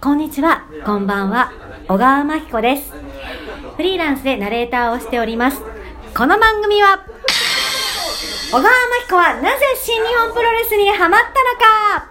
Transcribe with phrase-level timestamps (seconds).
[0.00, 1.50] こんにちは、こんばんは、
[1.88, 2.92] 小川真紀子です。
[3.76, 5.60] フリーランスでナレーターをしております。
[6.16, 7.04] この番組は、
[8.52, 8.70] 小川真
[9.02, 12.06] 紀子はなぜ新日本プロレスにハマったのか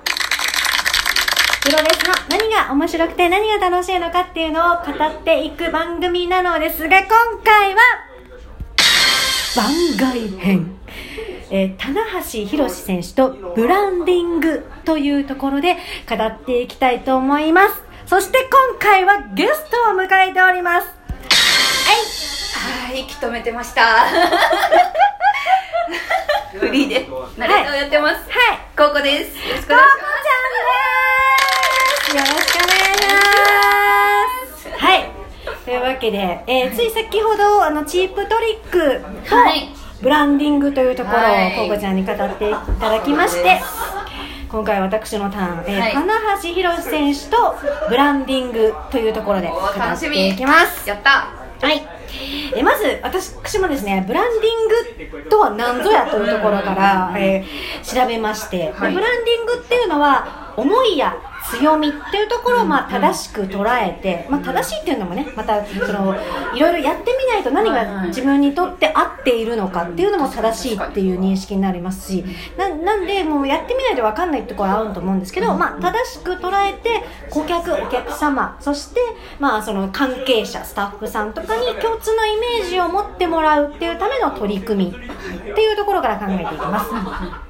[1.63, 7.07] プロレスの何が面白くて何が楽しいのかっていうのを語っていく番組なのですが、今
[7.41, 7.79] 回は、
[9.55, 10.77] 番外編。
[11.49, 15.75] えー、棚橋宏選手とブランディングというところで
[16.09, 17.81] 語っていきたいと思います。
[18.05, 20.87] そして今回はゲストを迎えております。
[22.87, 24.05] はい、息止めてました。
[26.57, 28.15] フリーでナレーターをやってます。
[28.15, 28.21] は
[28.53, 28.59] い。
[28.77, 29.37] コウコです。
[29.37, 30.47] よろしくお願いしちゃん
[32.15, 32.15] です。
[32.15, 33.03] よろしくお願いし
[34.71, 34.85] ます。
[34.85, 35.11] はい。
[35.65, 43.59] というわけで、えーつい先ほど、あの、チープトリックと、はいブランディングというところを、はいコウコちゃんに語っていただきまして、
[44.49, 47.55] 今回私のターン、えーはい棚橋宏選手と
[47.89, 50.27] ブランディングというところで語って。
[50.29, 50.87] いきます。
[50.87, 51.29] やった。
[51.65, 51.87] はい。
[52.55, 61.15] えまず、私もですね、ブランディングとは何ぞやというところから、えー調べまして、でブラはいンディングっていうのは、思いや
[61.51, 66.15] 強みっていうところをまあ正しく捉えて、まあ、正しいっていうのもね、またその
[66.55, 72.25] いろいろやってみないと何が自分にとって合っているのかっていうのも正しいっていう認識になりますし、
[72.57, 79.01] ななんで、もうやってみないと分かんないところあると思うんですけど、まあ、正しく捉えて、顧客、お客様、そして、
[79.39, 86.91] まあ、その関係者、スタッフさんとかに共通のイメージを持ってもらうっていうための取り組みっていうところから考えていきます。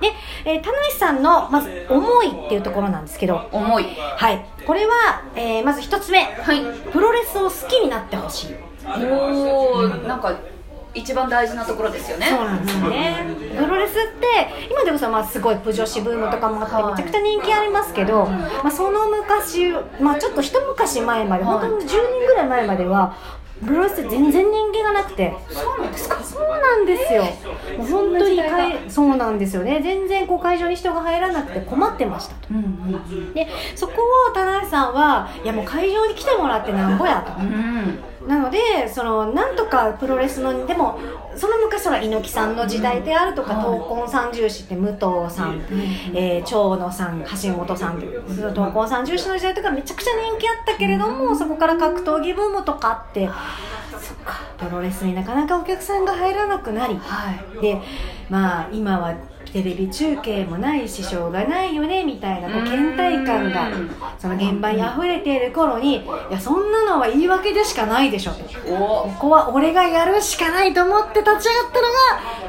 [0.02, 0.14] で、
[0.46, 3.86] えー、田無さんの、まず、思いっていうところなんですけど、重い。
[3.96, 4.46] はい。
[4.66, 6.62] これは、えーまず一つ目、はい。
[6.92, 8.56] プロレスを好きになってほしい。
[9.06, 10.34] おお、なんか
[10.94, 12.28] 一番大事なところですよね。
[12.28, 13.26] そうなんですよね。
[13.58, 19.72] プロレスって今でこそまあすごいプ女子ブームとかもあってはいめちゃくちゃ人気ありますけど、まあその昔、
[20.02, 23.16] まあちょっと一昔前まで、はい本当に10年ぐらい前までは。
[23.66, 25.34] プロレスって全然人気がなくて。
[25.50, 26.24] そうなんですか？
[26.24, 27.24] そうなんですよ。
[27.78, 29.82] もう本当にかいそうなんですよね。
[29.82, 32.48] 全然こう会場に人が入らなくて困ってましたと。
[32.52, 33.34] うん。
[33.34, 33.94] でそこ
[34.30, 37.42] を田中さんはいやもう会場に来てもらってなんぼやと。
[37.42, 38.00] うん。
[38.28, 38.30] うん。
[38.30, 41.00] なのでそのなんとかプロレスのでも
[41.36, 45.62] その昔は猪木さんの時代であるとかはい闘魂三重士って武藤さん、
[46.14, 53.28] えー長野さん橋本さん闘魂三重士の時代とかめちゃくちゃ人気あったけれどもそこから格闘技ブームとかあって
[54.00, 57.62] そっかプロレスになかなかお客さんが入らなくなりはい。
[57.62, 57.82] で
[58.30, 59.14] まあ今は
[59.52, 68.32] テレビ中継もないししょうがないよねみたいなこう倦怠感がうんその現場に溢れている頃にいやそんなのは言い訳でしかないでしょ
[68.68, 71.88] ここは俺がやるしかないと思って立ち上がったの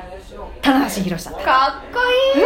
[0.03, 0.19] が
[0.62, 1.34] 棚橋宏さん。
[1.34, 1.98] でかっこ
[2.36, 2.44] いい。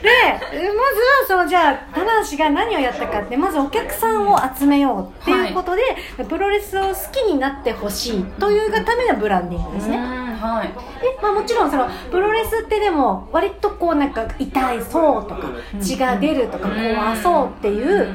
[0.00, 5.82] まずはそのじゃあ棚橋が何をやったかってまずお客さんを集めようっていうことで、
[6.24, 10.68] プロレスを好きになってほしいというがためのブランディングですね、うんはい。
[10.68, 18.08] でまあ、もちろんそのプロレスってでも割とこうなんか痛いそうとか血が出るとか怖そうっていう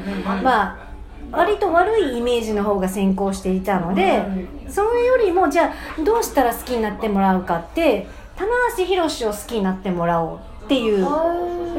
[0.43, 0.85] まあ
[1.31, 4.23] 割と悪いイメージの方が先行していたので
[4.67, 11.15] それよりもじゃあどうしたら好きになってもらうかって棚橋宏を好きになってもらおうっていうだか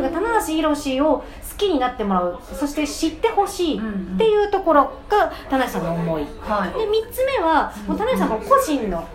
[0.02, 1.24] ら棚橋宏を好
[1.56, 5.84] きになってもらうそして知ってほしいっていうところが棚橋さん。
[5.84, 6.26] の思い。
[6.40, 6.70] はい。
[6.78, 8.28] で3つ目はもう田中さん。
[8.28, 9.08] の個人の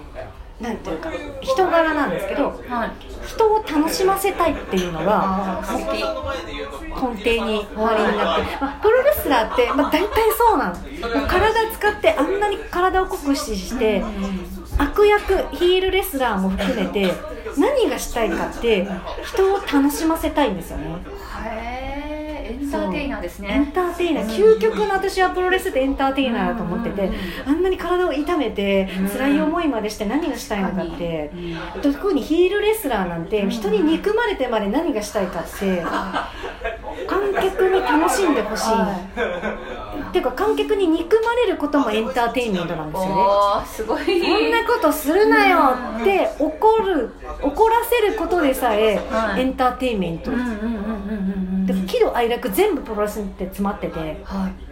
[0.62, 1.12] なんていうか
[1.42, 2.92] 人柄なんですけどはい。
[3.28, 5.62] 人を楽しませたいっていうのが。
[5.64, 10.76] 根底に終わりになって、まあ、プロレスラーって、まあ、大体そうなの。
[10.76, 14.04] もう体使ってあんなに体を酷使して
[14.78, 17.12] 悪役ヒールレスラーも含めて
[17.58, 18.88] 何がしたいかって
[19.24, 20.98] 人を楽しませたいんですよね
[22.78, 23.72] ンターテイナーですエンね。
[23.74, 24.28] ターテイナー。
[24.30, 27.10] 究極の私はプロレスってエンターテイナーだと思ってて
[27.46, 31.32] あんなに体を痛めて辛い思いまでして何がしたいのかって
[31.82, 35.84] 特にヒールレスラーなんて人に憎まれてまで何がしたいかって
[37.08, 38.74] 観客に楽しんでほしい
[40.10, 40.22] ってい。
[40.22, 43.68] うか観客に憎まれることもエンターテインメントなんですよね。
[43.68, 44.22] すごい。
[44.22, 45.60] そんなことするなよ
[46.00, 47.10] って怒る
[47.42, 49.42] 怒らせることでさえはい。
[49.42, 50.32] エンターテインメント。
[50.32, 54.00] で喜怒哀楽全部プロレスって詰まってて。
[54.24, 54.72] はい。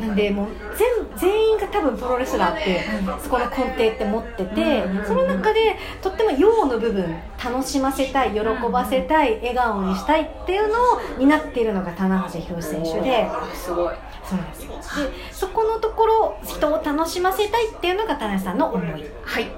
[0.00, 0.46] なんでもう
[0.76, 2.80] 全全員が多分プロレスラーって
[3.22, 13.28] そこの根底って持っててうんその中でとっても陽の部分楽しませたい喜ばせたい笑顔にしたいっていうのを担っているのが棚橋宏選手で。
[13.54, 13.94] すごい。
[14.24, 15.06] そうですよ。
[15.06, 18.90] でそこのところ人を楽しませたいっていうのが田中さんの思い。
[18.90, 19.02] はい。
[19.02, 19.48] はい、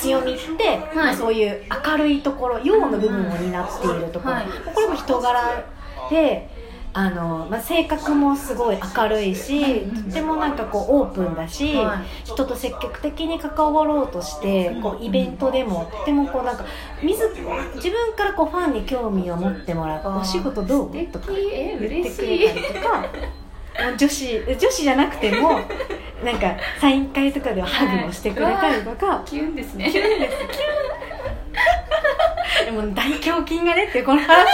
[0.00, 4.46] 強みって、まあそういう明るいところ陽の部分を担っているところ、はい。
[4.74, 5.64] これも人柄
[6.10, 6.48] で
[6.92, 11.98] あの、まあ、性格もすごい明るいし、とてもなんかこうオープンだし、はい。
[12.24, 16.64] 人と積極的に関わろうとしてこうイベントでもとてもこうなんか
[17.02, 17.16] 自
[17.76, 20.20] 自分からこうファンに興味を持ってもらう「あー。
[20.20, 23.04] お仕事どう?」とかえ言ってくれいたりとか。
[23.96, 25.60] 女子女子じゃなくても
[26.24, 29.90] なんかサイン会とかではハグもしてくれたりとか、キュンですね。
[32.64, 34.44] でも大胸筋がねってこの話は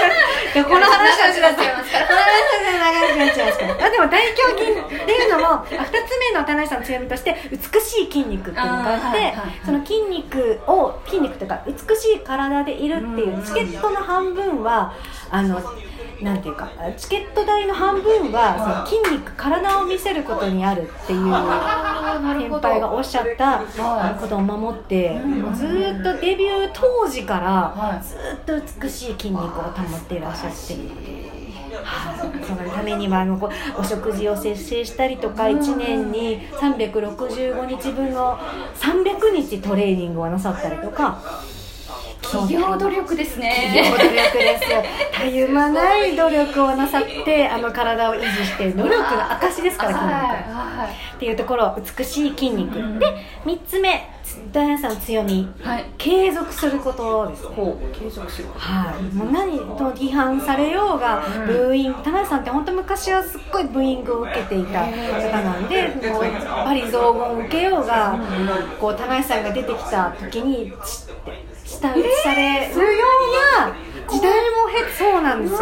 [0.65, 3.87] この話はいますからこの話は長くなっちゃいますから。
[3.87, 9.25] あでも大胸筋っていうのもあ二つ目の田中さんの強みとして美しい筋肉っていうのがあってあーはいはい。
[9.25, 14.93] はいその筋肉を筋肉というか美しい体でいるっていうチケットの半分は
[15.31, 15.61] あの
[16.23, 24.21] なんていうかチケット代の半分はその筋肉体を見せることにあるっていう先輩がおっしゃったはい。
[24.21, 25.21] ことを守って
[25.55, 28.03] ずーっとデビュー当時からはい。
[28.05, 30.75] ずーっと美しい筋肉を保っていらっしゃって。
[31.85, 32.45] はい。
[32.45, 33.39] そのためにはあの
[33.79, 38.39] お食事を節制したりとか1年に365日分の
[38.77, 41.21] 300日トレーニングをなさったりとか
[42.43, 44.73] 企業努力です企ね業努力です。
[44.73, 53.07] よたゆまない努力をなさってあの体を維持して努力の証ですから筋肉ははっていうところ美しい筋肉、うんで
[53.45, 54.11] 3つ目
[54.53, 55.41] ダイアンさんの強み。
[55.41, 55.85] いはい。
[55.97, 57.43] 継続することです。
[57.43, 61.47] ねほう継続しよはい、もう何と批判されようが、うん。
[61.47, 68.19] ブーイング田中さんって本当昔はすっごいブーイングを受けていた方なんでもうやっぱり雑言を受けようが、
[68.81, 73.07] こう田中さんが出てきた時にチッて舌打ちされるよ
[73.59, 73.75] うな
[74.09, 75.59] 時代も経てそうなんですよ。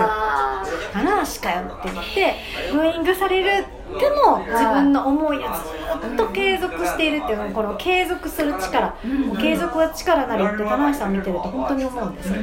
[0.93, 2.35] 話かよって言って
[2.73, 3.65] ブーイングされる
[3.99, 8.97] でも自分の思いをずっと継続しているっていうのこの継続する力、
[9.27, 12.35] もう継続は力なりって田中さんを見てると本当に思うんですよ、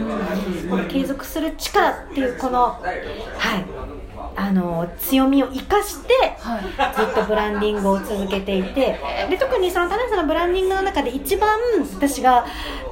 [0.69, 3.65] この継続する力っていうこのはい。
[4.33, 6.95] あの強みを生かしてはい。
[6.95, 8.97] ずっとブランディングを続けていて。
[9.29, 11.49] で特にその田中さんのブランディングの中で一番
[11.95, 12.45] 私が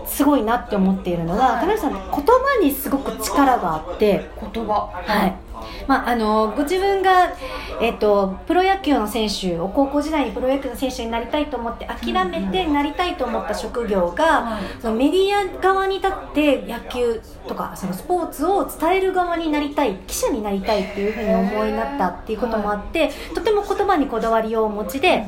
[0.10, 4.92] すごいなって思っているのは田中さんって言葉にすごく力があって言葉。
[4.94, 5.50] はい。
[5.88, 7.34] まあ、あのご自分が、
[7.82, 14.64] えっとプロ野球の選手を高校時代にプロ野球の選手になりたいと思って諦めてなりたいと思った職業が、はい。
[14.82, 25.26] そのメディア側に立って野球とかそのスポーツを伝える側になりたい記者になりたいっていうふうに思いになったっていうこともあってとても言葉にこだわりをお持ちで。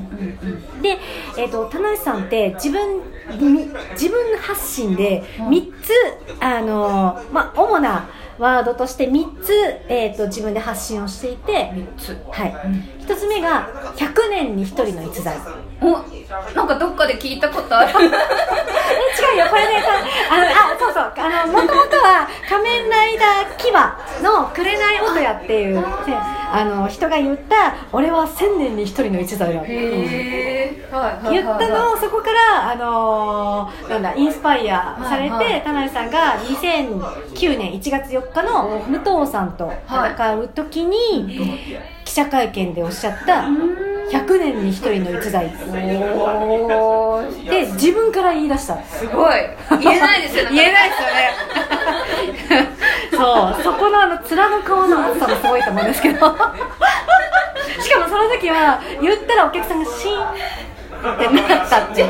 [0.81, 0.97] で、
[1.37, 5.91] えー、と田無さんって自分み自分発信で3つ、
[6.39, 9.53] あのーまあ、主なワードとして3つ、
[9.87, 12.17] えー、と自分で発信をしていて、つ。
[12.31, 12.55] はい、
[13.05, 15.37] 1つ目が100年に1人の逸材。
[15.81, 15.99] お
[16.55, 17.89] なんかどっかで聞いたことある。
[17.93, 19.47] え違うよ。
[19.49, 19.89] これねさ
[20.31, 21.13] あのあそうそう。
[21.17, 21.80] あのもともと
[22.21, 25.85] は「仮面ライダーキバ」の「紅音や」っていう、ね
[26.53, 41.39] あの人が言った「俺は1000年に1人の逸材だ」っていうへえはい言ったのをそこから、あのーなんだインスパイアされて、田辺さんが2009年1月4日の武藤さんと戦う時に、
[42.03, 43.45] 記者会見でおっしゃった
[44.11, 45.45] 100年に1人の逸材。
[45.45, 47.49] おー。
[47.49, 48.77] で自分から言い出した。
[48.83, 49.33] すごい。
[49.81, 51.31] 言えないですよ言えないですよね
[53.11, 56.19] そうそこのあの面の顔の厚さもすごいと思うんですけど。
[57.81, 62.07] しかもその時は言ったらお客さんがシーンってなったって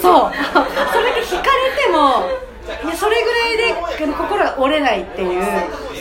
[0.00, 0.32] そう。
[0.92, 2.28] それだけ引かれても
[2.84, 3.74] いやそれぐらいで
[4.12, 5.42] 心が折れないっていう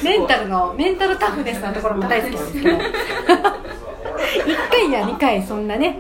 [0.04, 2.80] メンタルのメンタルタフネスなところも大好きなんですけど。
[4.42, 6.00] 1回や2回そんなね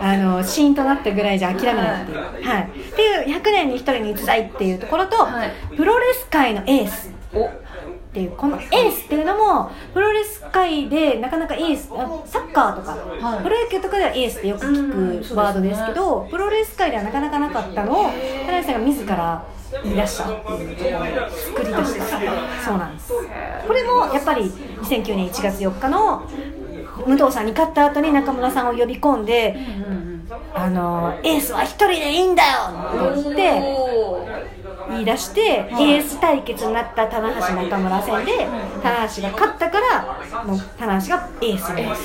[0.00, 2.62] あのシーンとなったぐらいじゃ諦めないっていう、はい。
[2.62, 5.52] っていう100年に1人に逸材っていうところと、はい。
[5.76, 7.50] プロレス界のエースおっ
[8.14, 13.42] ていうこのエースっていうのもプロレス界でなかなかエースあサッカーとか、はい。
[13.42, 14.74] プロ野球とかではエースってよくうん
[15.20, 18.04] 聞くワードですけど、プロレス界ではなかなかなかったのを
[18.46, 19.44] 田中さんが自ら
[19.82, 20.24] 言い出した。
[20.24, 21.02] っていうところを
[21.34, 22.18] 作り出した。
[22.64, 23.12] そうなんです。
[23.66, 26.22] これもやっぱり2009年1月4日の
[27.06, 29.56] 武藤さんに勝った後に中村さんを呼び込んで
[30.54, 32.50] あのエースは一人でいいんだよ
[33.10, 33.62] って言って
[34.90, 38.46] 言い出して、エース対決になった棚橋中村戦で
[38.82, 41.96] 棚橋が勝ったからもう棚橋がエースになる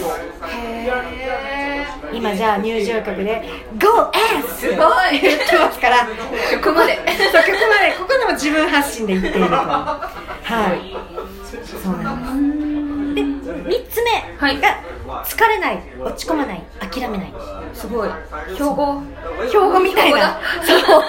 [0.49, 3.43] へ今じゃあ入場曲で
[3.77, 5.19] 「GO エース!」すごい。
[5.21, 6.07] 言ってますから
[6.51, 6.95] 曲まで。
[6.95, 9.55] そう曲までここでも自分発信で言っていると。
[9.55, 9.99] は
[10.73, 10.95] い。
[11.83, 12.58] そうなんです。
[12.58, 12.58] で
[13.63, 14.59] 3つ目はい。
[14.61, 14.81] が
[15.25, 17.33] 疲れない落ち込まない諦めない。
[17.73, 18.09] すごい。
[18.53, 19.01] 標語？
[19.47, 20.39] 標語みたいな。
[20.63, 20.79] そう。
[20.81, 21.01] そう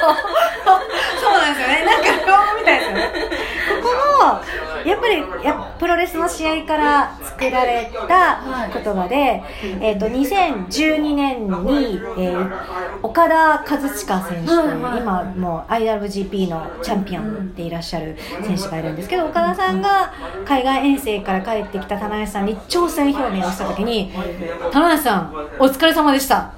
[1.39, 1.85] なんですよね。
[1.85, 3.11] なんか標語みたいですよね。
[3.83, 3.89] こ
[4.21, 4.41] こも
[4.85, 9.43] やっぱりやプロレスの試合から作られた言葉で、
[9.81, 20.13] えー、と2012年に、えー岡田和親選手という、今もう IWGP のチャンピオンでいらっしゃる選手がいるんですけど岡田さんが
[20.45, 24.13] 海外遠征から帰ってきた棚橋さんに挑戦表明をした時に
[24.73, 26.53] 「棚橋さんお疲れ様でした」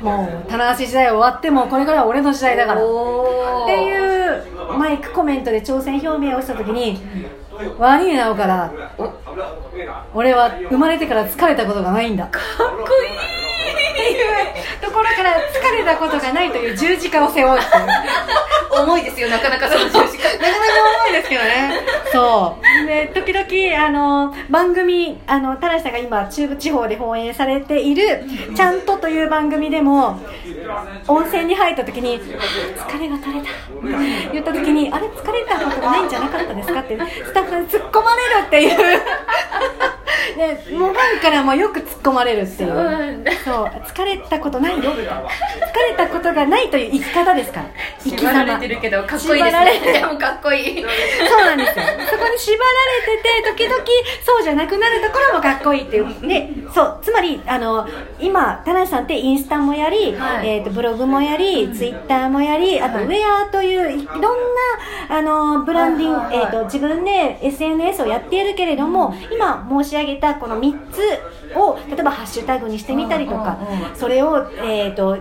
[0.00, 7.00] もう棚橋時代終わってもこれからは俺の時代だから」おっていうマイクコメントで挑戦表明をした時に
[7.78, 8.70] 「悪いな岡田
[10.14, 13.36] 俺は生まれてから疲れたことがないんだ」かっこいい。
[13.96, 14.26] っていう
[14.82, 17.60] ところから疲れたことがないという十字架を背負う
[18.82, 19.98] 重いですよなかなかその十字架。
[19.98, 20.18] なかなか
[21.06, 21.80] 重いですけどね。
[22.12, 22.86] そう。
[22.86, 30.20] で、時々、あの、番組、あの、田無さんが今、中部地方で放映されている、ちゃんとという番組でも、
[31.08, 33.48] 温泉に入った時に、疲れが取れた。
[34.32, 39.00] 言った時に、あれ、疲れたことがないんじゃなかったですかって、スタッフに突っ込まれるっていう。
[40.34, 43.24] で、もうファンからもよく突っ込まれるっていう。
[43.44, 45.22] そう、疲れたことないよ、みたいな。
[45.22, 45.28] 疲
[45.90, 47.70] れたことがないという生き方ですから。
[48.02, 50.84] 生き縛られてるけどかっこいいです縛られてねでもかっこいい。
[51.28, 51.84] そうなんですよ。
[52.10, 52.70] そこに縛ら
[53.06, 53.84] れてて、時々
[54.24, 56.06] そうじゃなくなるところもかっこいいっていう。
[56.26, 57.86] で、そう、つまり、あの、
[58.18, 60.48] 今、田中さんってインスタもやり、はい。
[60.48, 64.22] えっ、と、ブログもやり、ツイッターもやり、あと、ウェアという、いろん
[65.08, 73.58] な、あの、ブランディング、えっ、と、自分で SNS をやっているけれども、今申し上げたこの3つを、例えばハッシュタグにしてみたりとか
[73.94, 75.18] それを、えっ、と、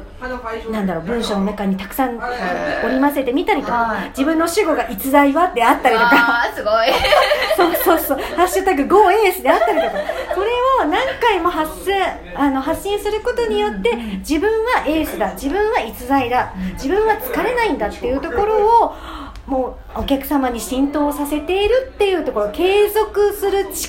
[0.72, 6.88] なんだろう、文章の中にたくさん織り交ぜてみたりとかはい、自分の主語が逸材はであったりとか、すごい。
[7.56, 9.92] そうそうそう、ハッシュタグ GO エースであったりとか、
[10.34, 10.48] それ
[10.82, 11.92] を何回も発す
[12.36, 18.96] あの発信することによって、自分はエースだ、自分は逸材だ、自分は疲れないんだっていうところを、
[19.48, 23.68] もうお客様に浸透させているっていうところ、継続する